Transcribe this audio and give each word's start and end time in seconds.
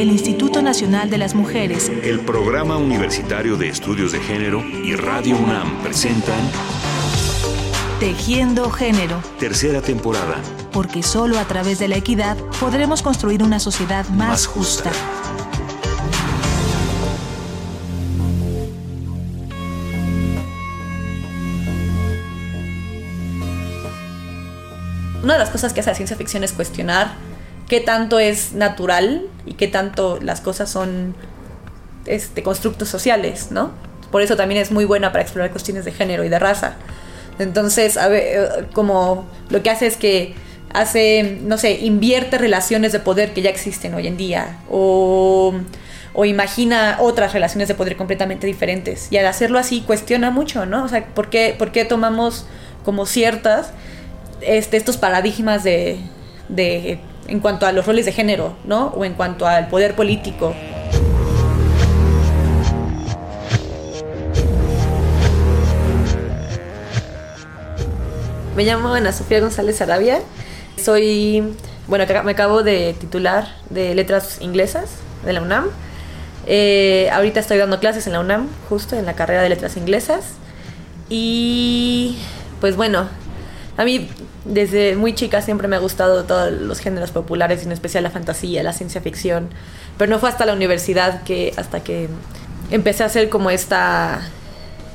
el 0.00 0.10
Instituto 0.10 0.62
Nacional 0.62 1.10
de 1.10 1.18
las 1.18 1.34
Mujeres, 1.34 1.90
el 2.04 2.20
Programa 2.20 2.76
Universitario 2.76 3.56
de 3.56 3.68
Estudios 3.68 4.12
de 4.12 4.20
Género 4.20 4.62
y 4.64 4.94
Radio 4.94 5.36
UNAM 5.36 5.82
presentan 5.82 6.38
Tejiendo 7.98 8.70
Género. 8.70 9.20
Tercera 9.40 9.82
temporada. 9.82 10.36
Porque 10.70 11.02
solo 11.02 11.36
a 11.40 11.44
través 11.46 11.80
de 11.80 11.88
la 11.88 11.96
equidad 11.96 12.36
podremos 12.60 13.02
construir 13.02 13.42
una 13.42 13.58
sociedad 13.58 14.08
más, 14.10 14.46
justa. 14.46 14.92
Una 25.24 25.32
de 25.32 25.38
las 25.40 25.50
cosas 25.50 25.72
que 25.72 25.80
hace 25.80 25.90
la 25.90 25.96
ciencia 25.96 26.16
ficción 26.16 26.44
es 26.44 26.52
cuestionar 26.52 27.16
qué 27.68 27.80
tanto 27.80 28.18
es 28.18 28.52
natural 28.52 29.26
y 29.46 29.54
qué 29.54 29.68
tanto 29.68 30.18
las 30.20 30.40
cosas 30.40 30.70
son 30.70 31.14
este, 32.06 32.42
constructos 32.42 32.88
sociales, 32.88 33.48
¿no? 33.50 33.72
Por 34.10 34.22
eso 34.22 34.36
también 34.36 34.60
es 34.60 34.70
muy 34.70 34.86
buena 34.86 35.12
para 35.12 35.22
explorar 35.22 35.50
cuestiones 35.50 35.84
de 35.84 35.92
género 35.92 36.24
y 36.24 36.28
de 36.28 36.38
raza. 36.38 36.76
Entonces, 37.38 37.96
a 37.96 38.08
ver, 38.08 38.22
eh, 38.22 38.66
como 38.72 39.26
lo 39.50 39.62
que 39.62 39.70
hace 39.70 39.86
es 39.86 39.96
que 39.96 40.34
hace, 40.72 41.38
no 41.42 41.58
sé, 41.58 41.72
invierte 41.80 42.38
relaciones 42.38 42.92
de 42.92 43.00
poder 43.00 43.32
que 43.32 43.42
ya 43.42 43.50
existen 43.50 43.94
hoy 43.94 44.06
en 44.06 44.16
día 44.16 44.58
o, 44.70 45.54
o, 46.14 46.24
imagina 46.24 46.96
otras 47.00 47.32
relaciones 47.32 47.68
de 47.68 47.74
poder 47.74 47.96
completamente 47.96 48.46
diferentes. 48.46 49.08
Y 49.10 49.18
al 49.18 49.26
hacerlo 49.26 49.58
así 49.58 49.82
cuestiona 49.82 50.30
mucho, 50.30 50.66
¿no? 50.66 50.84
O 50.84 50.88
sea, 50.88 51.04
¿por 51.06 51.30
qué, 51.30 51.54
por 51.56 51.70
qué 51.70 51.84
tomamos 51.84 52.46
como 52.84 53.06
ciertas 53.06 53.72
este, 54.40 54.76
estos 54.76 54.96
paradigmas 54.96 55.64
de, 55.64 55.98
de 56.48 56.98
en 57.28 57.40
cuanto 57.40 57.66
a 57.66 57.72
los 57.72 57.86
roles 57.86 58.06
de 58.06 58.12
género, 58.12 58.54
¿no? 58.64 58.88
O 58.88 59.04
en 59.04 59.14
cuanto 59.14 59.46
al 59.46 59.68
poder 59.68 59.94
político. 59.94 60.54
Me 68.56 68.64
llamo 68.64 68.92
Ana 68.92 69.12
Sofía 69.12 69.40
González 69.40 69.80
Arabia. 69.82 70.20
Soy, 70.82 71.54
bueno, 71.86 72.04
me 72.24 72.32
acabo 72.32 72.62
de 72.64 72.94
titular 72.98 73.46
de 73.70 73.94
letras 73.94 74.38
inglesas 74.40 74.96
de 75.24 75.32
la 75.32 75.42
UNAM. 75.42 75.66
Eh, 76.46 77.08
ahorita 77.12 77.40
estoy 77.40 77.58
dando 77.58 77.78
clases 77.78 78.06
en 78.06 78.14
la 78.14 78.20
UNAM, 78.20 78.48
justo 78.68 78.96
en 78.96 79.04
la 79.04 79.12
carrera 79.12 79.42
de 79.42 79.50
letras 79.50 79.76
inglesas. 79.76 80.24
Y 81.08 82.18
pues 82.60 82.74
bueno, 82.74 83.06
a 83.76 83.84
mí 83.84 84.08
desde 84.44 84.96
muy 84.96 85.14
chica 85.14 85.42
siempre 85.42 85.68
me 85.68 85.76
ha 85.76 85.78
gustado 85.78 86.24
todos 86.24 86.52
los 86.52 86.80
géneros 86.80 87.10
populares, 87.10 87.64
en 87.64 87.72
especial 87.72 88.04
la 88.04 88.10
fantasía, 88.10 88.62
la 88.62 88.72
ciencia 88.72 89.00
ficción. 89.00 89.48
Pero 89.96 90.10
no 90.10 90.18
fue 90.18 90.28
hasta 90.28 90.46
la 90.46 90.52
universidad 90.52 91.22
que, 91.22 91.52
hasta 91.56 91.80
que 91.80 92.08
empecé 92.70 93.02
a 93.02 93.06
hacer 93.06 93.28
como 93.28 93.50
esta, 93.50 94.20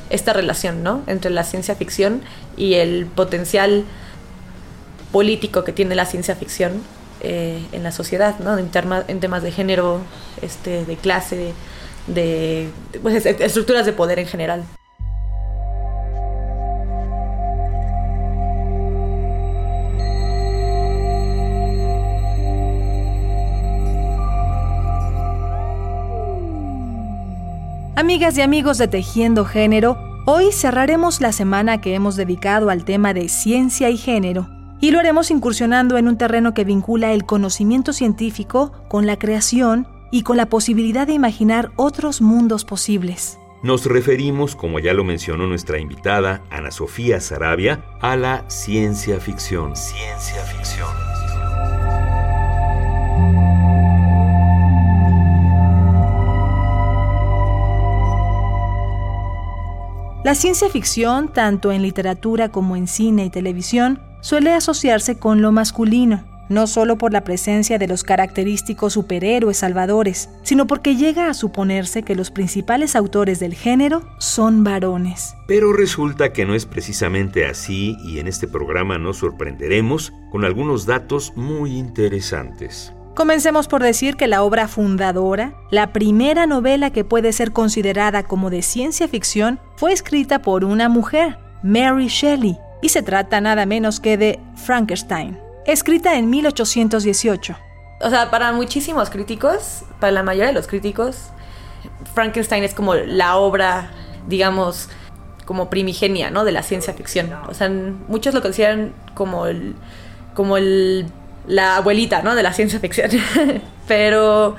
esta 0.09 0.33
relación, 0.33 0.83
¿no? 0.83 1.03
Entre 1.07 1.31
la 1.31 1.43
ciencia 1.43 1.75
ficción 1.75 2.21
y 2.57 2.75
el 2.75 3.05
potencial 3.05 3.85
político 5.11 5.63
que 5.63 5.73
tiene 5.73 5.95
la 5.95 6.05
ciencia 6.05 6.35
ficción 6.35 6.81
eh, 7.21 7.63
en 7.71 7.83
la 7.83 7.91
sociedad, 7.91 8.39
¿no? 8.39 8.57
En, 8.57 8.69
temas 8.69 9.43
de 9.43 9.51
género, 9.51 10.01
este, 10.41 10.85
de 10.85 10.95
clase, 10.95 11.53
de 12.07 12.69
pues, 13.01 13.25
estructuras 13.25 13.85
de 13.85 13.93
poder 13.93 14.19
en 14.19 14.27
general. 14.27 14.63
Amigas 27.95 28.35
y 28.39 28.41
amigos 28.41 28.79
de 28.79 28.87
Tejiendo 28.87 29.45
Género, 29.45 29.99
hoy 30.25 30.51
cerraremos 30.51 31.21
la 31.21 31.31
semana 31.31 31.79
que 31.79 31.93
hemos 31.93 32.15
dedicado 32.15 32.71
al 32.71 32.85
tema 32.85 33.13
de 33.13 33.29
ciencia 33.29 33.91
y 33.91 33.97
género, 33.97 34.49
y 34.81 34.89
lo 34.89 34.99
haremos 34.99 35.29
incursionando 35.29 35.97
en 35.97 36.07
un 36.07 36.17
terreno 36.17 36.55
que 36.55 36.63
vincula 36.63 37.13
el 37.13 37.23
conocimiento 37.25 37.93
científico 37.93 38.71
con 38.89 39.05
la 39.05 39.19
creación 39.19 39.87
y 40.11 40.23
con 40.23 40.37
la 40.37 40.47
posibilidad 40.47 41.05
de 41.05 41.13
imaginar 41.13 41.71
otros 41.75 42.19
mundos 42.19 42.65
posibles. 42.65 43.37
Nos 43.61 43.85
referimos, 43.85 44.55
como 44.55 44.79
ya 44.79 44.95
lo 44.95 45.03
mencionó 45.03 45.45
nuestra 45.45 45.77
invitada, 45.77 46.41
Ana 46.49 46.71
Sofía 46.71 47.21
Sarabia, 47.21 47.85
a 48.01 48.15
la 48.15 48.43
ciencia 48.49 49.19
ficción. 49.19 49.75
Ciencia 49.75 50.41
ficción. 50.45 51.12
La 60.23 60.35
ciencia 60.35 60.69
ficción, 60.69 61.33
tanto 61.33 61.73
en 61.73 61.81
literatura 61.81 62.47
como 62.47 62.77
en 62.77 62.87
cine 62.87 63.25
y 63.25 63.29
televisión, 63.29 64.01
suele 64.21 64.53
asociarse 64.53 65.17
con 65.19 65.41
lo 65.41 65.51
masculino, 65.51 66.23
no 66.47 66.65
solo 66.65 66.97
por 66.97 67.11
la 67.11 67.25
presencia 67.25 67.77
de 67.77 67.89
los 67.89 68.05
característicos 68.05 68.93
superhéroes 68.93 69.57
salvadores, 69.57 70.29
sino 70.43 70.65
porque 70.65 70.95
llega 70.95 71.27
a 71.27 71.33
suponerse 71.33 72.03
que 72.03 72.15
los 72.15 72.31
principales 72.31 72.95
autores 72.95 73.41
del 73.41 73.53
género 73.53 74.01
son 74.17 74.63
varones. 74.63 75.35
Pero 75.45 75.73
resulta 75.73 76.31
que 76.31 76.45
no 76.45 76.55
es 76.55 76.65
precisamente 76.65 77.45
así 77.45 77.97
y 78.05 78.19
en 78.19 78.27
este 78.29 78.47
programa 78.47 78.97
nos 78.97 79.17
sorprenderemos 79.17 80.13
con 80.31 80.45
algunos 80.45 80.85
datos 80.85 81.33
muy 81.35 81.77
interesantes. 81.77 82.93
Comencemos 83.15 83.67
por 83.67 83.83
decir 83.83 84.15
que 84.15 84.27
la 84.27 84.41
obra 84.41 84.67
fundadora, 84.67 85.53
la 85.69 85.93
primera 85.93 86.47
novela 86.47 86.89
que 86.89 87.03
puede 87.03 87.31
ser 87.31 87.51
considerada 87.51 88.23
como 88.23 88.49
de 88.49 88.63
ciencia 88.63 89.07
ficción, 89.07 89.59
fue 89.75 89.93
escrita 89.93 90.41
por 90.41 90.65
una 90.65 90.89
mujer, 90.89 91.37
Mary 91.61 92.07
Shelley, 92.07 92.57
y 92.81 92.89
se 92.89 93.03
trata 93.03 93.39
nada 93.39 93.67
menos 93.67 93.99
que 93.99 94.17
de 94.17 94.39
Frankenstein, 94.55 95.39
escrita 95.67 96.15
en 96.17 96.31
1818. 96.31 97.55
O 98.01 98.09
sea, 98.09 98.31
para 98.31 98.51
muchísimos 98.51 99.11
críticos, 99.11 99.83
para 99.99 100.11
la 100.11 100.23
mayoría 100.23 100.47
de 100.47 100.53
los 100.53 100.65
críticos, 100.65 101.27
Frankenstein 102.15 102.63
es 102.63 102.73
como 102.73 102.95
la 102.95 103.35
obra, 103.35 103.91
digamos, 104.27 104.89
como 105.45 105.69
primigenia, 105.69 106.31
¿no? 106.31 106.45
De 106.45 106.51
la 106.51 106.63
ciencia 106.63 106.95
ficción. 106.95 107.31
O 107.47 107.53
sea, 107.53 107.69
muchos 108.07 108.33
lo 108.33 108.41
consideran 108.41 108.91
como 109.13 109.45
el, 109.45 109.75
como 110.33 110.57
el 110.57 111.05
la 111.47 111.77
abuelita, 111.77 112.21
¿no? 112.21 112.35
De 112.35 112.43
la 112.43 112.53
ciencia 112.53 112.79
ficción. 112.79 113.11
Pero 113.87 114.55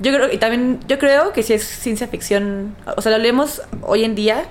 yo 0.00 0.12
creo, 0.12 0.32
y 0.32 0.38
también 0.38 0.80
yo 0.86 0.98
creo 0.98 1.32
que 1.32 1.42
si 1.42 1.54
es 1.54 1.64
ciencia 1.64 2.06
ficción, 2.06 2.76
o 2.96 3.02
sea, 3.02 3.12
lo 3.12 3.18
leemos 3.18 3.62
hoy 3.82 4.04
en 4.04 4.14
día, 4.14 4.44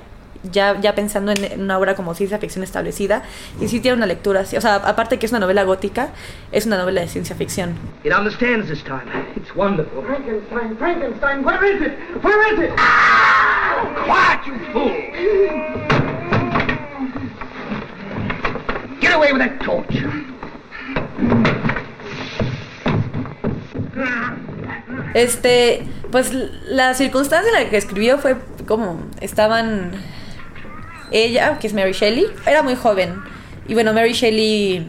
ya, 0.51 0.79
ya 0.79 0.93
pensando 0.93 1.31
en, 1.31 1.61
una 1.61 1.79
obra 1.79 1.95
como 1.95 2.13
ciencia 2.13 2.37
ficción 2.37 2.63
establecida, 2.63 3.23
y 3.61 3.67
sí 3.69 3.79
tiene 3.79 3.95
una 3.97 4.05
lectura 4.05 4.41
así, 4.41 4.57
o 4.57 4.61
sea, 4.61 4.75
aparte 4.75 5.19
que 5.19 5.25
es 5.25 5.31
una 5.31 5.39
novela 5.39 5.63
gótica, 5.63 6.09
es 6.51 6.65
una 6.65 6.77
novela 6.77 7.01
de 7.01 7.07
ciencia 7.07 7.35
ficción. 7.35 7.75
It 8.03 8.13
understands 8.13 8.67
this 8.67 8.83
time. 8.83 9.05
It's 9.37 9.55
wonderful. 9.55 10.03
Frankenstein, 10.03 10.77
Frankenstein, 10.77 11.45
where 11.45 11.63
is 11.65 11.81
it? 11.81 11.93
Where 12.21 12.53
is 12.53 12.59
it? 12.59 12.73
Ah! 12.77 13.57
Quiet, 14.05 14.45
you 14.45 14.53
fool! 14.73 14.91
Get 18.99 19.13
away 19.13 19.31
with 19.31 19.39
that 19.39 19.61
torch. 19.61 20.03
Este, 25.13 25.83
pues 26.11 26.31
la 26.65 26.93
circunstancia 26.93 27.49
en 27.49 27.63
la 27.63 27.69
que 27.69 27.77
escribió 27.77 28.17
fue 28.17 28.37
como 28.67 28.99
estaban 29.21 29.91
ella, 31.11 31.57
que 31.59 31.67
es 31.67 31.73
Mary 31.73 31.93
Shelley, 31.93 32.27
era 32.45 32.63
muy 32.63 32.75
joven. 32.75 33.15
Y 33.67 33.73
bueno, 33.73 33.93
Mary 33.93 34.13
Shelley 34.13 34.87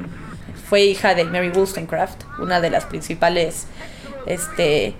fue 0.68 0.82
hija 0.82 1.14
de 1.14 1.24
Mary 1.24 1.50
Wollstonecraft, 1.50 2.24
una 2.40 2.60
de 2.60 2.70
las 2.70 2.84
principales 2.84 3.66
este, 4.26 4.94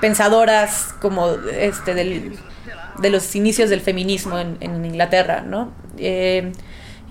pensadoras 0.00 0.94
como 1.00 1.30
este, 1.30 1.94
de 1.94 3.10
los 3.10 3.34
inicios 3.34 3.70
del 3.70 3.80
feminismo 3.80 4.38
en, 4.38 4.84
Inglaterra, 4.84 5.40
¿no? 5.40 5.72
Eh, 5.98 6.52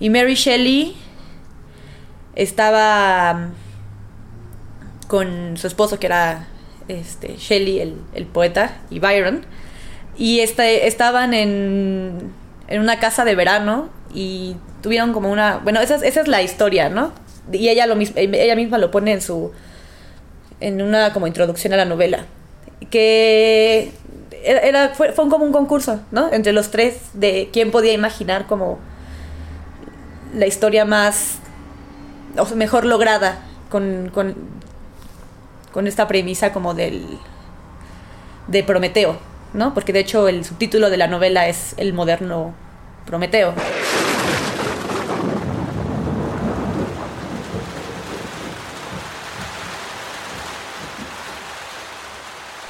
y 0.00 0.10
Mary 0.10 0.34
Shelley 0.34 0.96
estaba 2.34 3.50
con 5.08 5.56
su 5.56 5.66
esposo 5.66 5.98
que 5.98 6.06
era 6.06 6.46
este, 6.86 7.36
Shelley, 7.36 7.96
el, 8.14 8.26
poeta, 8.26 8.76
y 8.90 9.00
Byron, 9.00 9.44
y 10.16 10.40
este, 10.40 10.86
estaban 10.86 11.34
en, 11.34 12.32
en 12.68 12.80
una 12.80 13.00
casa 13.00 13.24
de 13.24 13.34
verano 13.34 13.88
y 14.14 14.56
tuvieron 14.82 15.12
como 15.12 15.30
una... 15.30 15.58
Bueno, 15.58 15.80
esa, 15.80 15.96
esa 15.96 16.20
es 16.20 16.28
la 16.28 16.42
historia, 16.42 16.88
¿no? 16.88 17.12
Y 17.52 17.68
ella, 17.68 17.86
lo, 17.86 17.96
ella 18.16 18.56
misma 18.56 18.78
lo 18.78 18.90
pone 18.90 19.12
en 19.12 19.22
su... 19.22 19.52
en 20.60 20.82
una 20.82 21.12
como 21.12 21.26
introducción 21.26 21.72
a 21.72 21.76
la 21.76 21.84
novela. 21.84 22.26
Que 22.90 23.92
era, 24.44 24.90
fue, 24.90 25.12
fue 25.12 25.28
como 25.28 25.44
un 25.44 25.52
concurso, 25.52 26.00
¿no? 26.10 26.32
Entre 26.32 26.52
los 26.52 26.70
tres 26.70 27.00
de 27.14 27.50
quién 27.52 27.70
podía 27.70 27.92
imaginar 27.92 28.46
como 28.46 28.78
la 30.34 30.46
historia 30.46 30.84
más 30.84 31.38
o 32.36 32.54
mejor 32.54 32.84
lograda 32.84 33.40
con, 33.68 34.10
con, 34.12 34.34
con 35.72 35.86
esta 35.86 36.08
premisa 36.08 36.52
como 36.52 36.74
del, 36.74 37.18
de 38.46 38.62
Prometeo, 38.62 39.18
¿no? 39.52 39.74
Porque 39.74 39.92
de 39.92 40.00
hecho 40.00 40.28
el 40.28 40.44
subtítulo 40.44 40.90
de 40.90 40.96
la 40.96 41.06
novela 41.06 41.48
es 41.48 41.74
El 41.76 41.92
moderno 41.92 42.54
Prometeo. 43.06 43.54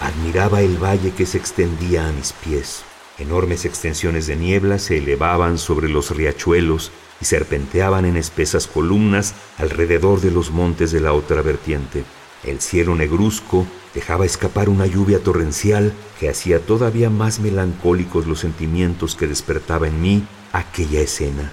Admiraba 0.01 0.61
el 0.61 0.83
valle 0.83 1.13
que 1.13 1.27
se 1.27 1.39
extendía 1.39 2.09
a 2.09 2.13
mis 2.13 2.33
pies. 2.33 2.83
Enormes 3.19 3.65
extensiones 3.65 4.27
de 4.27 4.37
niebla 4.37 4.79
se 4.79 4.99
elevaban 4.99 5.59
sobre 5.59 5.89
los 5.89 6.11
riachuelos 6.11 6.93
y 7.21 7.25
serpenteaban 7.25 8.05
en 8.05 8.17
espesas 8.17 8.67
columnas 8.67 9.35
alrededor 9.59 10.21
de 10.21 10.31
los 10.31 10.51
montes 10.51 10.93
de 10.93 11.01
la 11.01 11.13
otra 11.13 11.43
vertiente. 11.43 12.05
El 12.45 12.61
cielo 12.61 12.95
negruzco 12.95 13.67
dejaba 13.95 14.25
escapar 14.25 14.69
una 14.69 14.87
lluvia 14.87 15.21
torrencial 15.23 15.93
que 16.21 16.29
hacía 16.29 16.61
todavía 16.61 17.11
más 17.11 17.41
melancólicos 17.41 18.27
los 18.27 18.41
sentimientos 18.41 19.17
que 19.17 19.27
despertaba 19.27 19.89
en 19.89 20.01
mí 20.01 20.25
aquella 20.53 21.01
escena. 21.01 21.53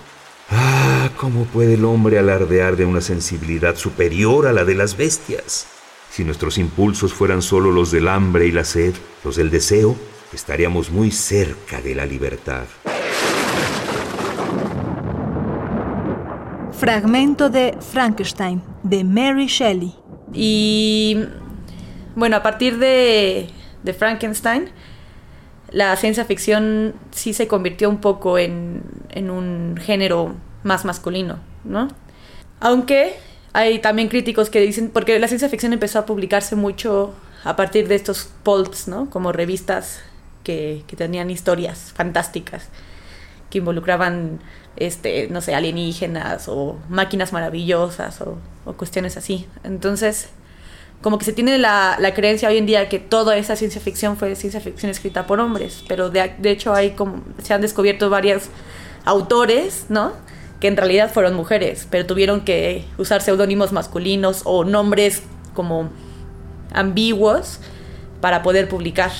Ah, 0.51 1.09
¿cómo 1.17 1.45
puede 1.45 1.73
el 1.73 1.85
hombre 1.85 2.19
alardear 2.19 2.75
de 2.75 2.85
una 2.85 3.01
sensibilidad 3.01 3.75
superior 3.75 4.45
a 4.45 4.53
la 4.53 4.63
de 4.63 4.75
las 4.75 4.95
bestias? 4.95 5.67
Si 6.11 6.23
nuestros 6.23 6.57
impulsos 6.57 7.13
fueran 7.13 7.41
solo 7.41 7.71
los 7.71 7.91
del 7.91 8.07
hambre 8.07 8.45
y 8.45 8.51
la 8.51 8.63
sed, 8.63 8.93
los 9.23 9.35
del 9.35 9.49
deseo, 9.49 9.95
estaríamos 10.33 10.91
muy 10.91 11.11
cerca 11.11 11.81
de 11.81 11.95
la 11.95 12.05
libertad. 12.05 12.65
Fragmento 16.71 17.49
de 17.49 17.77
Frankenstein, 17.81 18.61
de 18.83 19.03
Mary 19.03 19.47
Shelley. 19.47 20.04
Y 20.35 21.17
bueno, 22.15 22.35
a 22.35 22.43
partir 22.43 22.77
de, 22.77 23.49
de 23.83 23.93
Frankenstein, 23.93 24.69
la 25.71 25.95
ciencia 25.95 26.25
ficción 26.25 26.93
sí 27.11 27.33
se 27.33 27.47
convirtió 27.47 27.89
un 27.89 27.97
poco 27.97 28.37
en, 28.37 28.83
en 29.09 29.29
un 29.29 29.77
género 29.77 30.35
más 30.63 30.85
masculino, 30.85 31.39
¿no? 31.63 31.87
Aunque 32.59 33.15
hay 33.53 33.79
también 33.79 34.09
críticos 34.09 34.49
que 34.49 34.59
dicen, 34.61 34.89
porque 34.89 35.17
la 35.19 35.27
ciencia 35.27 35.49
ficción 35.49 35.73
empezó 35.73 35.99
a 35.99 36.05
publicarse 36.05 36.55
mucho 36.55 37.13
a 37.43 37.55
partir 37.55 37.87
de 37.87 37.95
estos 37.95 38.29
pulps, 38.43 38.87
¿no? 38.87 39.09
Como 39.09 39.31
revistas 39.31 40.01
que, 40.43 40.83
que 40.87 40.95
tenían 40.95 41.29
historias 41.29 41.93
fantásticas, 41.95 42.69
que 43.55 43.59
involucraban, 43.59 44.41
este, 44.75 45.29
no 45.29 45.39
sé, 45.39 45.55
alienígenas 45.55 46.49
o 46.49 46.77
máquinas 46.89 47.31
maravillosas 47.31 48.19
o, 48.19 48.37
cuestiones 48.73 49.15
así. 49.15 49.47
Entonces, 49.63 50.27
como 51.01 51.17
que 51.17 51.23
se 51.23 51.31
tiene 51.31 51.57
la, 51.57 51.95
la, 51.97 52.13
creencia 52.13 52.49
hoy 52.49 52.57
en 52.57 52.65
día 52.65 52.89
que 52.89 52.99
toda 52.99 53.37
esa 53.37 53.55
ciencia 53.55 53.79
ficción 53.79 54.17
fue 54.17 54.35
ciencia 54.35 54.59
ficción 54.59 54.89
escrita 54.89 55.25
por 55.25 55.39
hombres, 55.39 55.85
pero 55.87 56.09
de, 56.09 56.33
de 56.37 56.51
hecho 56.51 56.73
hay 56.73 56.91
como, 56.91 57.23
se 57.41 57.53
han 57.53 57.61
descubierto 57.61 58.09
varios 58.09 58.49
autores, 59.05 59.85
¿no? 59.87 60.11
Que 60.59 60.67
en 60.67 60.75
realidad 60.75 61.09
fueron 61.09 61.33
mujeres, 61.33 61.87
pero 61.89 62.05
tuvieron 62.05 62.41
que 62.41 62.83
usar 62.97 63.21
seudónimos 63.21 63.71
masculinos 63.71 64.41
o 64.43 64.65
nombres 64.65 65.23
como 65.53 65.91
ambiguos 66.73 67.61
para 68.19 68.43
poder 68.43 68.67
publicar. 68.67 69.11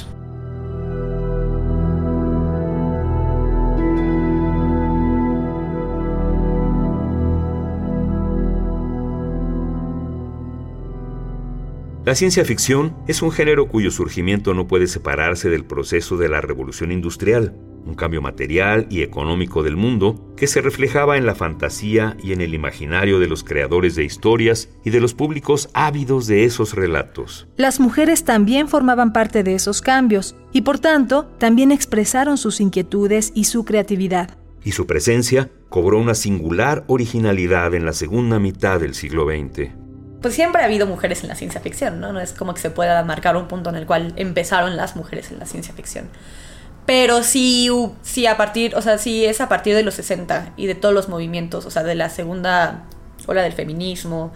La 12.05 12.13
ciencia 12.13 12.45
ficción 12.45 12.95
es 13.07 13.23
un 13.23 13.31
género 13.31 13.67
cuyo 13.67 13.89
surgimiento 13.89 14.53
no 14.53 14.67
puede 14.67 14.85
separarse 14.85 15.49
del 15.49 15.65
proceso 15.65 16.17
de 16.17 16.29
la 16.29 16.39
revolución 16.39 16.91
industrial, 16.91 17.55
un 17.83 17.95
cambio 17.95 18.21
material 18.21 18.85
y 18.91 19.01
económico 19.01 19.63
del 19.63 19.75
mundo 19.75 20.31
que 20.37 20.45
se 20.45 20.61
reflejaba 20.61 21.17
en 21.17 21.25
la 21.25 21.33
fantasía 21.33 22.15
y 22.21 22.31
en 22.31 22.41
el 22.41 22.53
imaginario 22.53 23.17
de 23.17 23.25
los 23.25 23.43
creadores 23.43 23.95
de 23.95 24.03
historias 24.03 24.69
y 24.83 24.91
de 24.91 25.01
los 25.01 25.15
públicos 25.15 25.67
ávidos 25.73 26.27
de 26.27 26.43
esos 26.43 26.75
relatos. 26.75 27.47
Las 27.57 27.79
mujeres 27.79 28.23
también 28.23 28.67
formaban 28.67 29.11
parte 29.11 29.41
de 29.41 29.55
esos 29.55 29.81
cambios 29.81 30.35
y 30.51 30.61
por 30.61 30.77
tanto 30.77 31.25
también 31.39 31.71
expresaron 31.71 32.37
sus 32.37 32.61
inquietudes 32.61 33.31
y 33.33 33.45
su 33.45 33.65
creatividad. 33.65 34.37
Y 34.63 34.73
su 34.73 34.85
presencia 34.85 35.49
cobró 35.69 35.97
una 35.97 36.13
singular 36.13 36.83
originalidad 36.85 37.73
en 37.73 37.83
la 37.83 37.93
segunda 37.93 38.37
mitad 38.37 38.79
del 38.79 38.93
siglo 38.93 39.25
XX 39.25 39.84
pues 40.25 40.33
siempre 40.33 40.63
ha 40.63 40.65
habido 40.65 40.87
mujeres 40.87 41.21
en 41.21 41.29
la 41.29 41.35
ciencia 41.35 41.61
ficción, 41.61 41.99
¿no? 41.99 42.11
No 42.11 42.19
es 42.19 42.33
como 42.33 42.55
que 42.55 42.59
se 42.59 42.71
pueda 42.71 43.03
marcar 43.03 43.37
un 43.37 43.47
punto 43.47 43.69
en 43.69 43.75
el 43.75 43.85
cual 43.85 44.11
empezaron 44.15 44.75
las 44.75 44.95
mujeres 44.95 45.29
en 45.29 45.37
la 45.37 45.45
ciencia 45.45 45.71
ficción. 45.75 46.09
Pero 46.87 47.21
sí, 47.21 47.69
sí 48.01 48.25
a 48.25 48.35
partir, 48.35 48.75
o 48.75 48.81
sea, 48.81 48.97
sí 48.97 49.23
es 49.23 49.39
a 49.39 49.47
partir 49.49 49.75
de 49.75 49.83
los 49.83 49.93
60 49.93 50.53
y 50.57 50.65
de 50.65 50.73
todos 50.73 50.95
los 50.95 51.09
movimientos, 51.09 51.67
o 51.67 51.69
sea, 51.69 51.83
de 51.83 51.93
la 51.93 52.09
segunda 52.09 52.85
ola 53.27 53.43
del 53.43 53.53
feminismo, 53.53 54.33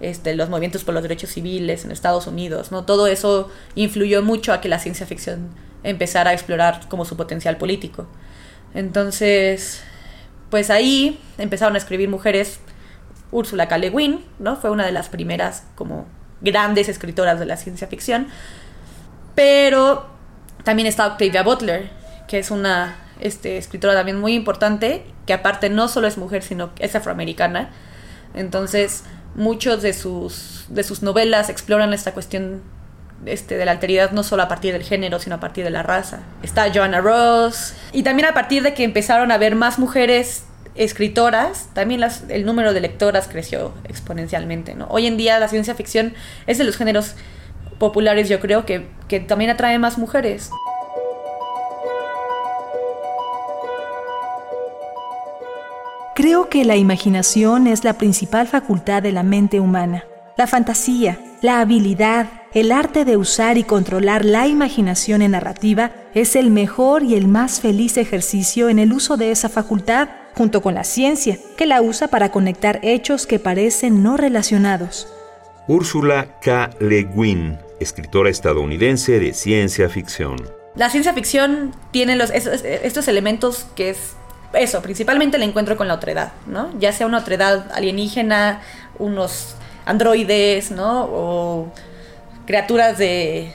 este, 0.00 0.34
los 0.34 0.48
movimientos 0.48 0.82
por 0.82 0.92
los 0.92 1.04
derechos 1.04 1.30
civiles 1.30 1.84
en 1.84 1.92
Estados 1.92 2.26
Unidos, 2.26 2.72
¿no? 2.72 2.84
Todo 2.84 3.06
eso 3.06 3.48
influyó 3.76 4.24
mucho 4.24 4.52
a 4.52 4.60
que 4.60 4.68
la 4.68 4.80
ciencia 4.80 5.06
ficción 5.06 5.50
empezara 5.84 6.30
a 6.30 6.32
explorar 6.32 6.88
como 6.88 7.04
su 7.04 7.16
potencial 7.16 7.58
político. 7.58 8.08
Entonces, 8.74 9.84
pues 10.50 10.70
ahí 10.70 11.20
empezaron 11.38 11.76
a 11.76 11.78
escribir 11.78 12.08
mujeres 12.08 12.58
Úrsula 13.30 13.68
K. 13.68 13.78
Le 13.78 13.90
Guin, 13.90 14.24
¿no? 14.38 14.56
Fue 14.56 14.70
una 14.70 14.86
de 14.86 14.92
las 14.92 15.08
primeras 15.08 15.64
como 15.74 16.06
grandes 16.40 16.88
escritoras 16.88 17.38
de 17.38 17.46
la 17.46 17.56
ciencia 17.56 17.86
ficción. 17.86 18.28
Pero 19.34 20.06
también 20.64 20.86
está 20.86 21.06
Octavia 21.06 21.42
Butler, 21.42 21.90
que 22.26 22.38
es 22.38 22.50
una 22.50 22.96
este, 23.20 23.58
escritora 23.58 23.94
también 23.94 24.18
muy 24.18 24.34
importante, 24.34 25.04
que 25.26 25.32
aparte 25.32 25.70
no 25.70 25.88
solo 25.88 26.06
es 26.06 26.18
mujer, 26.18 26.42
sino 26.42 26.70
es 26.78 26.94
afroamericana. 26.94 27.70
Entonces, 28.34 29.04
muchos 29.34 29.82
de 29.82 29.92
sus, 29.92 30.66
de 30.68 30.82
sus 30.82 31.02
novelas 31.02 31.48
exploran 31.48 31.92
esta 31.92 32.12
cuestión 32.12 32.62
este, 33.26 33.56
de 33.56 33.64
la 33.64 33.72
alteridad 33.72 34.12
no 34.12 34.22
solo 34.22 34.42
a 34.42 34.48
partir 34.48 34.72
del 34.72 34.82
género, 34.82 35.18
sino 35.18 35.36
a 35.36 35.40
partir 35.40 35.64
de 35.64 35.70
la 35.70 35.82
raza. 35.82 36.20
Está 36.42 36.72
Joanna 36.72 37.00
Ross. 37.00 37.74
Y 37.92 38.02
también 38.02 38.28
a 38.28 38.34
partir 38.34 38.62
de 38.62 38.74
que 38.74 38.84
empezaron 38.84 39.32
a 39.32 39.34
haber 39.34 39.54
más 39.54 39.78
mujeres 39.78 40.44
escritoras, 40.78 41.68
también 41.74 42.00
el 42.28 42.46
número 42.46 42.72
de 42.72 42.80
lectoras 42.80 43.28
creció 43.28 43.74
exponencialmente. 43.88 44.74
¿no? 44.74 44.86
Hoy 44.88 45.06
en 45.06 45.16
día 45.16 45.38
la 45.38 45.48
ciencia 45.48 45.74
ficción 45.74 46.14
es 46.46 46.58
de 46.58 46.64
los 46.64 46.76
géneros 46.76 47.14
populares, 47.78 48.28
yo 48.28 48.40
creo, 48.40 48.64
que, 48.64 48.86
que 49.08 49.20
también 49.20 49.50
atrae 49.50 49.78
más 49.78 49.98
mujeres. 49.98 50.50
Creo 56.14 56.48
que 56.48 56.64
la 56.64 56.76
imaginación 56.76 57.66
es 57.66 57.84
la 57.84 57.92
principal 57.94 58.48
facultad 58.48 59.02
de 59.02 59.12
la 59.12 59.22
mente 59.22 59.60
humana. 59.60 60.04
La 60.36 60.46
fantasía, 60.46 61.18
la 61.42 61.60
habilidad, 61.60 62.26
el 62.54 62.72
arte 62.72 63.04
de 63.04 63.16
usar 63.16 63.58
y 63.58 63.64
controlar 63.64 64.24
la 64.24 64.46
imaginación 64.46 65.22
en 65.22 65.32
narrativa 65.32 65.92
es 66.14 66.34
el 66.34 66.50
mejor 66.50 67.02
y 67.02 67.14
el 67.14 67.28
más 67.28 67.60
feliz 67.60 67.96
ejercicio 67.96 68.68
en 68.68 68.78
el 68.78 68.92
uso 68.92 69.16
de 69.16 69.30
esa 69.30 69.48
facultad 69.48 70.08
junto 70.38 70.62
con 70.62 70.74
la 70.74 70.84
ciencia, 70.84 71.36
que 71.56 71.66
la 71.66 71.82
usa 71.82 72.06
para 72.06 72.30
conectar 72.30 72.78
hechos 72.82 73.26
que 73.26 73.40
parecen 73.40 74.04
no 74.04 74.16
relacionados. 74.16 75.08
Úrsula 75.66 76.38
K. 76.40 76.70
Le 76.78 77.02
Guin, 77.02 77.58
escritora 77.80 78.30
estadounidense 78.30 79.18
de 79.18 79.34
ciencia 79.34 79.88
ficción. 79.88 80.36
La 80.76 80.90
ciencia 80.90 81.12
ficción 81.12 81.74
tiene 81.90 82.14
los, 82.14 82.30
estos, 82.30 83.08
elementos 83.08 83.66
que 83.74 83.90
es 83.90 84.14
eso, 84.52 84.80
principalmente 84.80 85.38
el 85.38 85.42
encuentro 85.42 85.76
con 85.76 85.88
la 85.88 85.94
otredad, 85.94 86.30
¿no? 86.46 86.70
Ya 86.78 86.92
sea 86.92 87.08
una 87.08 87.18
otredad 87.18 87.72
alienígena, 87.72 88.62
unos 89.00 89.56
androides, 89.86 90.70
¿no? 90.70 91.02
O 91.02 91.72
criaturas 92.46 92.96
de, 92.96 93.52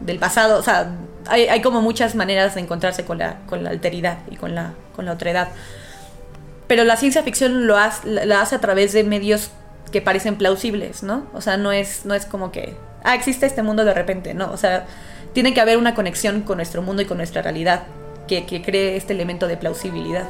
del 0.00 0.18
pasado, 0.18 0.58
o 0.58 0.62
sea, 0.62 0.92
hay, 1.26 1.62
como 1.62 1.80
muchas 1.80 2.14
maneras 2.14 2.54
de 2.54 2.60
encontrarse 2.60 3.06
con 3.06 3.16
la, 3.16 3.38
con 3.46 3.64
la 3.64 3.70
alteridad 3.70 4.18
y 4.30 4.36
con 4.36 4.54
la, 4.54 4.74
con 4.94 5.06
la 5.06 5.12
otredad 5.12 5.48
pero 6.66 6.84
la 6.84 6.96
ciencia 6.96 7.22
ficción 7.22 7.66
lo 7.66 7.76
hace, 7.76 8.08
la 8.08 8.40
hace 8.40 8.56
a 8.56 8.60
través 8.60 8.92
de 8.92 9.04
medios 9.04 9.50
que 9.92 10.02
parecen 10.02 10.36
plausibles, 10.36 11.02
¿no? 11.02 11.26
O 11.32 11.40
sea, 11.40 11.56
no 11.56 11.72
es, 11.72 12.04
no 12.04 12.14
es 12.14 12.26
como 12.26 12.50
que, 12.50 12.76
ah, 13.04 13.14
existe 13.14 13.46
este 13.46 13.62
mundo 13.62 13.84
de 13.84 13.94
repente, 13.94 14.34
¿no? 14.34 14.50
O 14.50 14.56
sea, 14.56 14.86
tiene 15.32 15.54
que 15.54 15.60
haber 15.60 15.78
una 15.78 15.94
conexión 15.94 16.42
con 16.42 16.56
nuestro 16.56 16.82
mundo 16.82 17.02
y 17.02 17.04
con 17.04 17.18
nuestra 17.18 17.42
realidad 17.42 17.84
que, 18.26 18.46
que 18.46 18.62
cree 18.62 18.96
este 18.96 19.12
elemento 19.12 19.46
de 19.46 19.56
plausibilidad. 19.56 20.28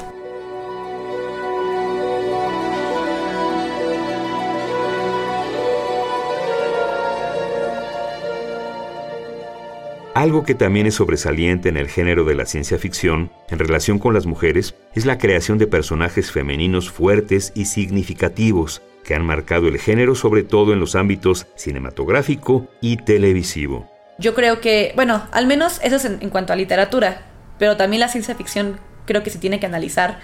Algo 10.17 10.45
que 10.45 10.55
también 10.55 10.87
es 10.87 10.95
sobresaliente 10.95 11.69
en 11.69 11.77
el 11.77 11.91
género 11.91 12.25
de 12.25 12.35
la 12.35 12.47
ciencia 12.47 12.79
ficción 12.79 13.31
en 13.51 13.59
relación 13.59 13.99
con 13.99 14.15
las 14.15 14.25
mujeres 14.25 14.75
es 14.95 15.05
la 15.05 15.19
creación 15.19 15.59
de 15.59 15.67
personajes 15.67 16.33
femeninos 16.33 16.91
fuertes 16.91 17.53
y 17.55 17.67
significativos 17.67 18.81
que 19.05 19.15
han 19.15 19.27
marcado 19.27 19.69
el 19.69 19.79
género 19.79 20.15
sobre 20.15 20.43
todo 20.43 20.73
en 20.73 20.81
los 20.81 20.95
ámbitos 20.95 21.47
cinematográfico 21.55 22.67
y 22.81 22.97
televisivo. 22.97 23.91
Yo 24.17 24.35
creo 24.35 24.63
que, 24.63 24.95
bueno, 24.97 25.23
al 25.33 25.47
menos 25.47 25.81
eso 25.83 25.97
es 25.97 26.07
en, 26.07 26.31
cuanto 26.31 26.55
a 26.55 26.57
literatura, 26.57 27.27
pero 27.59 27.77
también 27.77 28.01
la 28.01 28.09
ciencia 28.09 28.35
ficción 28.35 28.81
creo 29.05 29.23
que 29.23 29.29
se 29.29 29.39
tiene 29.39 29.61
que 29.61 29.67
analizar 29.67 30.21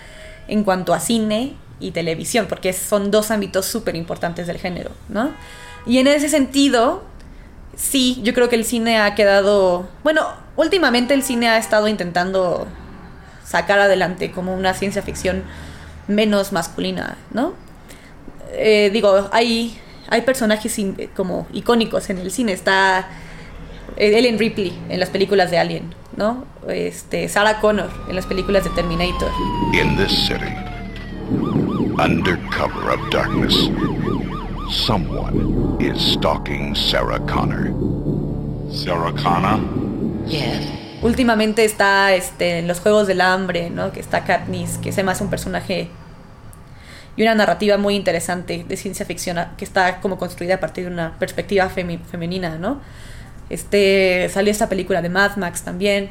en 0.48 0.64
cuanto 0.64 0.94
a 0.94 1.00
cine 1.00 1.52
y 1.80 1.90
televisión, 1.90 2.46
porque 2.48 2.72
son 2.72 3.10
dos 3.10 3.30
ámbitos 3.30 3.66
súper 3.66 3.94
importantes 3.96 4.46
del 4.46 4.56
género, 4.56 4.92
¿no? 5.10 5.32
Y 5.84 5.98
en 5.98 6.06
ese 6.06 6.30
sentido, 6.30 7.04
sí, 7.76 8.20
yo 8.22 8.34
creo 8.34 8.48
que 8.48 8.56
el 8.56 8.64
cine 8.64 8.98
ha 8.98 9.14
quedado, 9.14 9.88
bueno, 10.02 10.26
últimamente 10.56 11.14
el 11.14 11.22
cine 11.22 11.48
ha 11.48 11.58
estado 11.58 11.88
intentando 11.88 12.66
sacar 13.44 13.80
adelante 13.80 14.30
como 14.30 14.54
una 14.54 14.74
ciencia 14.74 15.02
ficción 15.02 15.44
menos 16.08 16.52
masculina, 16.52 17.16
¿no? 17.32 17.54
Eh, 18.52 18.90
digo, 18.92 19.28
hay, 19.32 19.78
hay 20.08 20.22
personajes 20.22 20.76
como 21.16 21.46
icónicos 21.52 22.10
en 22.10 22.18
el 22.18 22.30
cine. 22.30 22.52
Está 22.52 23.08
eh, 23.96 24.18
Ellen 24.18 24.38
Ripley 24.38 24.78
en 24.88 25.00
las 25.00 25.10
películas 25.10 25.50
de 25.50 25.58
Alien, 25.58 25.94
¿no? 26.16 26.44
Este, 26.68 27.28
Sarah 27.28 27.60
Connor 27.60 27.90
en 28.08 28.16
las 28.16 28.26
películas 28.26 28.64
de 28.64 28.70
Terminator. 28.70 29.30
In 29.72 29.96
this 29.96 30.12
city, 30.26 30.54
under 31.98 32.38
cover 32.50 32.90
of 32.90 33.00
darkness, 33.10 33.70
someone 34.72 35.76
is 35.80 36.00
stalking 36.00 36.74
Sarah 36.74 37.20
Connor. 37.20 37.72
Sarah 38.72 39.12
Connor? 39.12 39.60
Yes. 40.26 40.66
Últimamente 41.02 41.64
está 41.64 42.14
este, 42.14 42.60
en 42.60 42.68
los 42.68 42.80
Juegos 42.80 43.06
del 43.06 43.20
Hambre, 43.20 43.70
¿no? 43.70 43.92
Que 43.92 44.00
está 44.00 44.24
Katniss, 44.24 44.78
que 44.78 44.92
se 44.92 45.02
me 45.02 45.12
hace 45.12 45.24
un 45.24 45.30
personaje 45.30 45.90
y 47.16 47.22
una 47.22 47.34
narrativa 47.34 47.76
muy 47.76 47.94
interesante 47.94 48.64
de 48.66 48.76
ciencia 48.76 49.04
ficción 49.04 49.38
que 49.58 49.64
está 49.64 50.00
como 50.00 50.16
construida 50.16 50.54
a 50.54 50.60
partir 50.60 50.86
de 50.86 50.90
una 50.90 51.18
perspectiva 51.18 51.68
femenina, 51.68 52.56
¿no? 52.56 52.80
Este, 53.50 54.30
salió 54.32 54.50
esta 54.50 54.68
película 54.68 55.02
de 55.02 55.10
Mad 55.10 55.36
Max 55.36 55.62
también. 55.62 56.10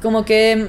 Como 0.00 0.24
que, 0.24 0.68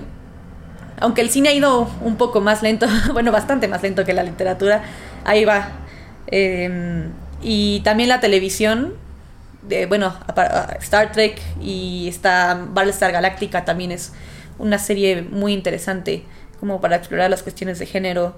aunque 1.00 1.22
el 1.22 1.32
cine 1.32 1.50
ha 1.50 1.54
ido 1.54 1.90
un 2.02 2.18
poco 2.18 2.42
más 2.42 2.62
lento, 2.62 2.86
bueno, 3.14 3.32
bastante 3.32 3.68
más 3.68 3.82
lento 3.82 4.06
que 4.06 4.14
la 4.14 4.22
literatura, 4.22 4.84
ahí 5.26 5.46
va. 5.46 5.83
Em, 6.28 7.12
y 7.42 7.82
también 7.82 8.10
la 8.10 8.20
televisión, 8.20 8.94
de, 9.62 9.86
bueno, 9.86 10.14
Star 10.82 11.12
Trek 11.12 11.42
y 11.62 12.08
esta 12.10 12.66
Battlestar 12.70 13.12
Galáctica 13.12 13.66
también 13.66 13.92
es 13.92 14.14
una 14.60 14.78
serie 14.78 15.22
muy 15.22 15.54
interesante 15.54 16.24
como 16.60 16.82
para 16.82 16.98
explorar 16.98 17.30
las 17.30 17.44
cuestiones 17.44 17.80
de 17.80 17.86
género 17.86 18.38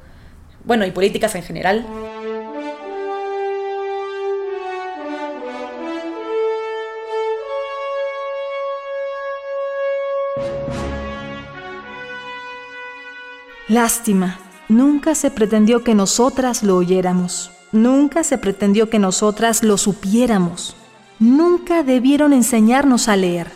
bueno, 0.64 0.86
y 0.86 0.92
políticas 0.92 1.36
en 1.36 1.44
general. 1.44 1.86
Lástima, 13.68 14.40
nunca 14.70 15.16
se 15.16 15.32
pretendió 15.32 15.84
que 15.84 15.96
nosotras 15.96 16.62
lo 16.62 16.78
oyéramos, 16.78 17.52
nunca 17.72 18.24
se 18.24 18.38
pretendió 18.38 18.90
que 18.90 19.00
nosotras 19.00 19.64
lo 19.64 19.78
supiéramos, 19.78 20.76
nunca 21.20 21.84
debieron 21.84 22.34
enseñarnos 22.34 23.08
a 23.08 23.16
leer. 23.16 23.52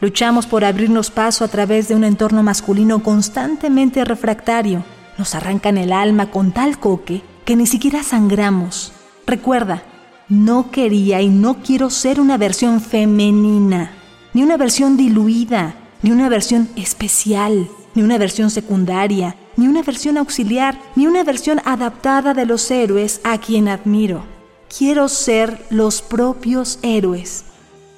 Luchamos 0.00 0.46
por 0.46 0.64
abrirnos 0.64 1.10
paso 1.10 1.44
a 1.44 1.48
través 1.48 1.88
de 1.88 1.94
un 1.94 2.04
entorno 2.04 2.42
masculino 2.42 3.02
constantemente 3.02 4.04
refractario 4.04 4.84
nos 5.18 5.34
arrancan 5.34 5.78
el 5.78 5.92
alma 5.92 6.30
con 6.30 6.52
tal 6.52 6.78
coque 6.78 7.22
que 7.44 7.56
ni 7.56 7.66
siquiera 7.66 8.02
sangramos. 8.02 8.92
Recuerda, 9.26 9.82
no 10.28 10.70
quería 10.70 11.20
y 11.20 11.28
no 11.28 11.62
quiero 11.62 11.90
ser 11.90 12.20
una 12.20 12.38
versión 12.38 12.80
femenina, 12.80 13.92
ni 14.32 14.42
una 14.42 14.56
versión 14.56 14.96
diluida, 14.96 15.74
ni 16.02 16.10
una 16.10 16.28
versión 16.28 16.68
especial, 16.76 17.68
ni 17.94 18.02
una 18.02 18.18
versión 18.18 18.50
secundaria, 18.50 19.36
ni 19.56 19.68
una 19.68 19.82
versión 19.82 20.18
auxiliar, 20.18 20.78
ni 20.96 21.06
una 21.06 21.24
versión 21.24 21.60
adaptada 21.64 22.34
de 22.34 22.46
los 22.46 22.70
héroes 22.70 23.20
a 23.24 23.38
quien 23.38 23.68
admiro. 23.68 24.24
Quiero 24.76 25.08
ser 25.08 25.58
los 25.70 26.02
propios 26.02 26.78
héroes. 26.82 27.44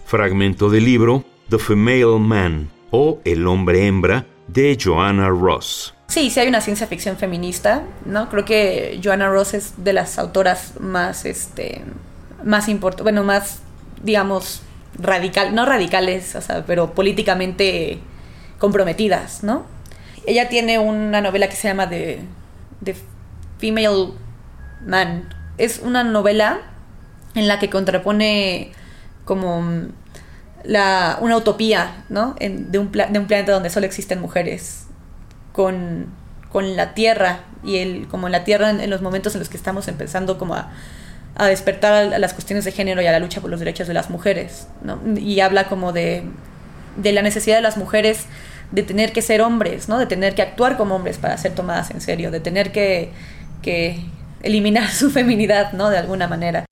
Fragmento 0.06 0.68
del 0.68 0.84
libro 0.84 1.24
The 1.48 1.58
Female 1.58 2.18
Man 2.18 2.70
o 2.90 3.20
El 3.24 3.46
hombre 3.46 3.86
hembra 3.86 4.26
de 4.48 4.76
Joanna 4.80 5.28
Ross. 5.28 5.94
Sí, 6.08 6.30
sí 6.30 6.40
hay 6.40 6.48
una 6.48 6.60
ciencia 6.60 6.86
ficción 6.86 7.16
feminista, 7.16 7.84
¿no? 8.04 8.28
Creo 8.28 8.44
que 8.44 9.00
Joanna 9.02 9.28
Ross 9.28 9.54
es 9.54 9.84
de 9.84 9.92
las 9.92 10.18
autoras 10.18 10.74
más, 10.80 11.24
este, 11.24 11.82
más 12.44 12.68
importantes, 12.68 13.04
bueno, 13.04 13.24
más, 13.24 13.60
digamos, 14.02 14.62
radical, 14.98 15.54
no 15.54 15.64
radicales, 15.64 16.34
o 16.36 16.40
sea, 16.40 16.64
pero 16.66 16.92
políticamente 16.92 17.98
comprometidas, 18.58 19.42
¿no? 19.42 19.64
Ella 20.26 20.48
tiene 20.48 20.78
una 20.78 21.20
novela 21.20 21.48
que 21.48 21.56
se 21.56 21.68
llama 21.68 21.88
The, 21.88 22.20
The 22.82 22.96
Female 23.58 24.12
Man. 24.84 25.34
Es 25.58 25.80
una 25.80 26.04
novela 26.04 26.60
en 27.34 27.48
la 27.48 27.58
que 27.58 27.70
contrapone 27.70 28.72
como 29.24 29.62
la, 30.64 31.18
una 31.20 31.36
utopía, 31.36 32.04
¿no? 32.08 32.34
de, 32.38 32.78
un 32.78 32.90
de 32.92 33.18
un 33.18 33.26
planeta 33.26 33.52
donde 33.52 33.70
solo 33.70 33.86
existen 33.86 34.20
mujeres 34.20 34.86
con, 35.52 36.12
la 36.54 36.94
tierra 36.94 37.40
y 37.64 37.78
el, 37.78 38.06
como 38.08 38.28
la 38.28 38.44
tierra 38.44 38.70
en, 38.70 38.88
los 38.88 39.02
momentos 39.02 39.34
en 39.34 39.40
los 39.40 39.48
que 39.48 39.56
estamos 39.56 39.88
empezando 39.88 40.38
como 40.38 40.54
a, 40.54 40.70
despertar 41.46 42.14
a, 42.14 42.18
las 42.18 42.32
cuestiones 42.32 42.64
de 42.64 42.72
género 42.72 43.02
y 43.02 43.06
a 43.06 43.12
la 43.12 43.18
lucha 43.18 43.40
por 43.40 43.50
los 43.50 43.58
derechos 43.58 43.88
de 43.88 43.94
las 43.94 44.08
mujeres, 44.08 44.68
Y 45.16 45.40
habla 45.40 45.64
como 45.68 45.92
de, 45.92 46.24
de 46.96 47.12
la 47.12 47.22
necesidad 47.22 47.56
de 47.56 47.62
las 47.62 47.76
mujeres 47.76 48.26
de 48.74 48.82
tener 48.82 49.12
que 49.12 49.22
ser 49.22 49.40
hombres, 49.40 49.88
¿no? 49.88 49.98
De 49.98 50.06
tener 50.06 50.34
que 50.34 50.42
actuar 50.42 50.76
como 50.76 50.96
hombres 50.96 51.18
para 51.18 51.38
ser 51.38 51.54
tomadas 51.54 51.92
en 51.92 52.00
serio, 52.00 52.32
de 52.32 52.40
tener 52.40 52.72
que, 52.72 53.10
que 53.62 54.04
eliminar 54.42 54.90
su 54.90 55.10
feminidad, 55.10 55.72
¿no? 55.72 55.90
De 55.90 55.98
alguna 55.98 56.26
manera. 56.26 56.64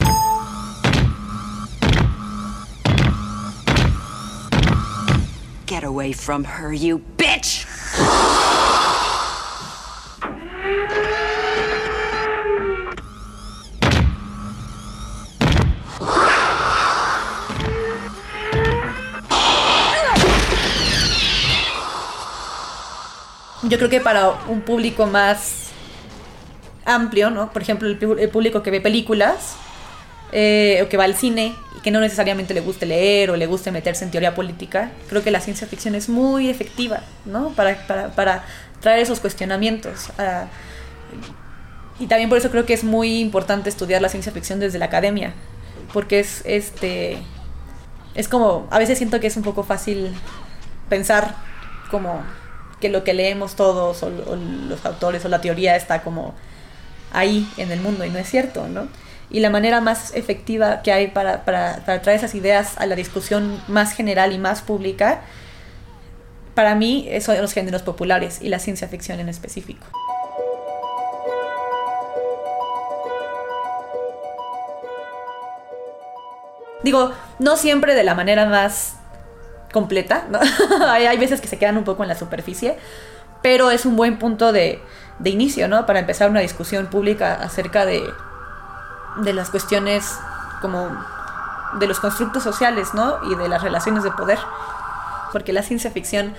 Get 5.67 5.85
away 5.85 6.13
from 6.13 6.45
her, 6.45 6.73
you 6.73 7.01
bitch! 7.17 7.67
Yo 23.73 23.79
creo 23.79 23.89
que 23.89 24.01
para 24.01 24.33
un 24.49 24.61
público 24.61 25.07
más 25.07 25.71
amplio, 26.85 27.31
¿no? 27.31 27.51
Por 27.55 27.63
ejemplo, 27.63 27.89
el, 27.89 28.29
público 28.29 28.63
que 28.63 28.71
ve 28.71 28.83
películas 28.83 29.57
eh, 30.31 30.83
o 30.85 30.91
que 30.91 30.99
va 30.99 31.05
al 31.05 31.15
cine 31.15 31.55
y 31.79 31.81
que 31.81 31.91
no 31.91 32.01
necesariamente 32.01 32.53
le 32.53 32.61
guste 32.61 32.85
leer 32.85 33.31
o 33.31 33.37
le 33.37 33.47
guste 33.47 33.71
meterse 33.71 34.05
en 34.05 34.11
teoría 34.11 34.35
política, 34.35 34.93
creo 35.09 35.23
que 35.25 35.31
la 35.31 35.41
ciencia 35.41 35.67
ficción 35.67 35.95
es 35.95 36.11
muy 36.11 36.51
efectiva, 36.51 37.01
¿no? 37.25 37.49
Para, 37.53 37.87
para, 38.15 38.45
traer 38.83 39.01
esos 39.01 39.21
cuestionamientos. 39.21 40.11
Ah, 40.19 40.49
y 41.99 42.09
también 42.09 42.29
por 42.29 42.37
eso 42.37 42.51
creo 42.51 42.67
que 42.67 42.75
es 42.75 42.85
muy 42.85 43.21
importante 43.21 43.71
estudiar 43.71 44.03
la 44.03 44.11
ciencia 44.11 44.33
ficción 44.33 44.61
desde 44.61 44.79
la 44.79 44.85
academia, 44.85 45.33
porque 45.95 46.21
es 46.21 46.43
este 46.45 47.23
es 48.15 48.29
como 48.29 48.67
a 48.71 48.79
veces 48.79 48.99
siento 48.99 49.19
que 49.19 49.29
es 49.29 49.37
un 49.39 49.43
poco 49.43 49.63
fácil 49.63 50.13
pensar 50.91 51.37
como 51.91 52.23
que 52.83 52.89
lo 52.89 53.05
que 53.05 53.15
leemos 53.15 53.55
todos 53.55 54.03
o, 54.03 54.11
los 54.11 54.85
autores 54.85 55.25
o 55.25 55.29
la 55.29 55.41
teoría 55.41 55.77
está 55.77 56.03
como 56.03 56.35
ahí 57.13 57.49
en 57.57 57.71
el 57.71 57.81
mundo 57.81 58.05
y 58.05 58.11
no 58.11 58.19
es 58.19 58.29
cierto, 58.29 58.67
¿no? 58.69 58.89
Y 59.31 59.41
la 59.41 59.49
manera 59.49 59.81
más 59.81 60.15
efectiva 60.15 60.83
que 60.83 60.93
hay 60.93 61.07
para, 61.07 61.45
traer 61.45 62.09
esas 62.09 62.35
ideas 62.35 62.77
a 62.77 62.87
la 62.87 62.97
discusión 62.97 63.63
más 63.69 63.95
general 63.95 64.33
y 64.33 64.39
más 64.39 64.61
pública, 64.61 65.23
para 66.55 66.75
mí 66.75 67.09
son 67.21 67.41
los 67.41 67.53
géneros 67.53 67.83
populares 67.83 68.43
y 68.43 68.49
la 68.49 68.59
ciencia 68.59 68.89
ficción 68.89 69.21
en 69.21 69.29
específico. 69.29 69.87
Digo, 76.83 77.13
no 77.39 77.57
siempre 77.57 77.95
de 77.95 78.03
la 78.03 78.15
manera 78.17 78.45
más 78.47 78.97
completa. 79.73 80.27
hay, 80.89 81.19
veces 81.19 81.41
que 81.41 81.49
se 81.49 81.59
quedan 81.59 81.77
un 81.77 81.85
poco 81.85 82.03
en 82.03 82.09
la 82.09 82.15
superficie, 82.15 82.77
pero 83.43 83.71
es 83.71 83.87
un 83.87 83.97
buen 83.97 84.19
punto 84.19 84.53
de, 84.53 84.81
inicio, 85.25 85.69
¿no? 85.69 85.87
Para 85.87 86.01
empezar 86.01 86.31
una 86.31 86.41
discusión 86.41 86.87
pública 86.87 87.35
acerca 87.35 87.85
de, 87.85 88.03
de 89.19 89.33
las 89.33 89.51
cuestiones 89.51 90.17
como 90.61 90.91
de 91.79 91.87
los 91.87 92.01
constructos 92.01 92.43
sociales, 92.43 92.95
¿no? 92.95 93.19
Y 93.31 93.35
de 93.35 93.49
las 93.49 93.63
relaciones 93.63 94.05
de 94.05 94.11
poder. 94.11 94.39
Porque 95.33 95.53
la 95.53 95.63
ciencia 95.63 95.91
ficción 95.91 96.35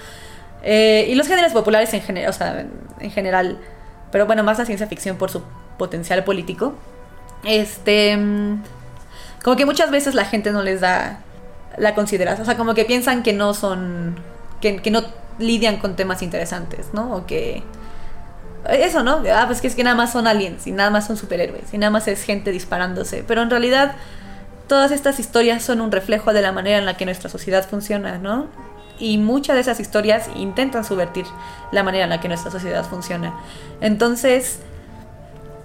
eh, 0.63 1.05
y 1.09 1.15
los 1.15 1.27
géneros 1.27 1.51
populares 1.51 1.93
en, 1.93 2.01
general, 2.01 2.29
o 2.29 2.33
sea, 2.33 2.65
en 2.99 3.11
general, 3.11 3.57
pero 4.11 4.25
bueno, 4.25 4.43
más 4.43 4.57
la 4.57 4.65
ciencia 4.65 4.87
ficción 4.87 5.17
por 5.17 5.29
su 5.29 5.43
potencial 5.77 6.23
político, 6.23 6.73
este, 7.43 8.17
como 9.43 9.57
que 9.57 9.65
muchas 9.65 9.91
veces 9.91 10.15
la 10.15 10.23
gente 10.23 10.51
no 10.51 10.61
les 10.61 10.79
da 10.79 11.19
la 11.77 11.96
consideras. 11.96 12.39
O 12.39 12.46
sea, 12.46 12.58
como 12.58 12.74
que 12.74 12.86
piensan 12.86 13.24
que 13.24 13.34
no 13.34 13.53
son, 13.53 14.15
que, 14.62 14.80
no 14.92 15.03
lidian 15.39 15.77
con 15.77 15.96
temas 15.96 16.22
interesantes, 16.22 16.88
¿no? 16.94 17.15
O 17.15 17.25
que... 17.25 17.63
Eso, 18.70 19.03
¿no? 19.03 19.22
Ah, 19.34 19.44
pues 19.46 19.60
que 19.60 19.68
es 19.68 19.75
que 19.75 19.84
nada 19.84 19.96
más 19.96 20.13
son 20.13 20.25
aliens 20.25 20.68
y 20.68 20.72
nada 20.72 20.89
más 20.89 21.06
son 21.06 21.18
superhéroes 21.18 21.74
y 21.74 21.77
nada 21.77 21.89
más 21.89 22.08
es 22.08 22.24
gente 22.24 22.51
disparándose. 22.51 23.24
Pero 23.27 23.42
en 23.42 23.50
realidad 23.50 23.96
todas 24.68 24.92
estas 24.92 25.20
historias 25.20 25.63
son 25.63 25.82
un 25.82 25.92
reflejo 25.92 26.32
de 26.32 26.42
la 26.42 26.53
manera 26.53 26.77
en 26.77 26.86
la 26.86 26.96
que 26.96 27.03
nuestra 27.03 27.30
sociedad 27.30 27.68
funciona, 27.68 28.20
¿no? 28.20 28.48
Y 29.00 29.18
muchas 29.18 29.56
de 29.56 29.62
esas 29.62 29.82
historias 29.82 30.30
intentan 30.36 30.86
subvertir 30.86 31.25
la 31.74 31.84
manera 31.84 32.06
en 32.06 32.10
la 32.10 32.22
que 32.22 32.30
nuestra 32.30 32.51
sociedad 32.51 32.86
funciona. 32.86 33.34
Entonces, 33.82 34.60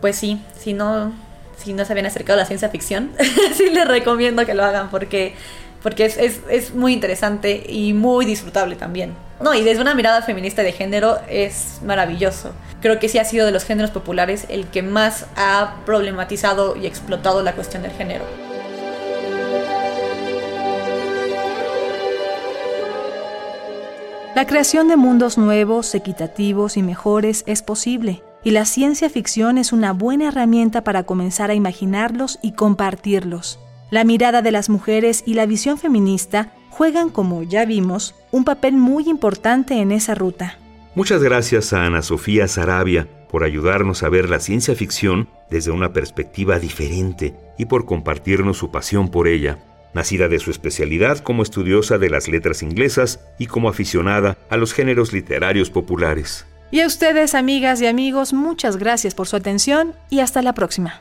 pues 0.00 0.16
sí, 0.16 0.42
si 0.58 0.72
no, 0.72 1.12
si 1.56 1.74
no 1.74 1.84
se 1.84 1.92
habían 1.92 2.06
acercado 2.06 2.38
a 2.38 2.42
la 2.42 2.46
ciencia 2.46 2.68
ficción, 2.68 3.12
sí 3.54 3.70
les 3.70 3.86
recomiendo 3.86 4.44
que 4.44 4.54
lo 4.54 4.64
hagan 4.64 4.90
porque 4.90 5.34
porque 5.82 6.04
es, 6.04 6.16
es, 6.16 6.40
es, 6.50 6.74
muy 6.74 6.92
interesante 6.92 7.64
y 7.68 7.92
muy 7.92 8.24
disfrutable 8.24 8.76
también. 8.76 9.14
No, 9.40 9.54
y 9.54 9.62
desde 9.62 9.80
una 9.80 9.94
mirada 9.94 10.22
feminista 10.22 10.62
de 10.62 10.72
género 10.72 11.18
es 11.28 11.80
maravilloso. 11.84 12.52
Creo 12.80 12.98
que 12.98 13.08
sí 13.08 13.18
ha 13.18 13.24
sido 13.24 13.46
de 13.46 13.52
los 13.52 13.64
géneros 13.64 13.90
populares 13.90 14.46
el 14.48 14.66
que 14.66 14.82
más 14.82 15.26
ha 15.36 15.76
problematizado 15.86 16.76
y 16.76 16.86
explotado 16.86 17.42
la 17.42 17.52
cuestión 17.52 17.82
del 17.82 17.92
género. 17.92 18.24
La 24.34 24.46
creación 24.46 24.86
de 24.86 24.96
mundos 24.96 25.36
nuevos, 25.36 25.92
equitativos 25.96 26.76
y 26.76 26.82
mejores 26.84 27.42
es 27.46 27.62
posible, 27.62 28.22
y 28.44 28.52
la 28.52 28.66
ciencia 28.66 29.10
ficción 29.10 29.58
es 29.58 29.72
una 29.72 29.92
buena 29.92 30.28
herramienta 30.28 30.84
para 30.84 31.02
comenzar 31.02 31.50
a 31.50 31.54
imaginarlos 31.54 32.38
y 32.40 32.52
compartirlos. 32.52 33.58
La 33.90 34.04
mirada 34.04 34.42
de 34.42 34.50
las 34.50 34.68
mujeres 34.68 35.22
y 35.24 35.34
la 35.34 35.46
visión 35.46 35.78
feminista 35.78 36.52
juegan, 36.68 37.08
como 37.08 37.42
ya 37.42 37.64
vimos, 37.64 38.14
un 38.30 38.44
papel 38.44 38.74
muy 38.74 39.08
importante 39.08 39.80
en 39.80 39.92
esa 39.92 40.14
ruta. 40.14 40.58
Muchas 40.94 41.22
gracias 41.22 41.72
a 41.72 41.84
Ana 41.84 42.02
Sofía 42.02 42.48
Sarabia 42.48 43.08
por 43.30 43.44
ayudarnos 43.44 44.02
a 44.02 44.08
ver 44.08 44.28
la 44.28 44.40
ciencia 44.40 44.74
ficción 44.74 45.28
desde 45.50 45.70
una 45.70 45.92
perspectiva 45.92 46.58
diferente 46.58 47.34
y 47.56 47.64
por 47.64 47.86
compartirnos 47.86 48.58
su 48.58 48.70
pasión 48.70 49.08
por 49.08 49.26
ella, 49.26 49.58
nacida 49.94 50.28
de 50.28 50.38
su 50.38 50.50
especialidad 50.50 51.18
como 51.18 51.42
estudiosa 51.42 51.96
de 51.96 52.10
las 52.10 52.28
letras 52.28 52.62
inglesas 52.62 53.20
y 53.38 53.46
como 53.46 53.70
aficionada 53.70 54.36
a 54.50 54.58
los 54.58 54.74
géneros 54.74 55.14
literarios 55.14 55.70
populares. 55.70 56.46
Y 56.70 56.80
a 56.80 56.86
ustedes, 56.86 57.34
amigas 57.34 57.80
y 57.80 57.86
amigos, 57.86 58.34
muchas 58.34 58.76
gracias 58.76 59.14
por 59.14 59.26
su 59.26 59.36
atención 59.36 59.94
y 60.10 60.20
hasta 60.20 60.42
la 60.42 60.52
próxima 60.52 61.00